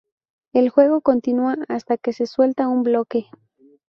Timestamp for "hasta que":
1.67-2.11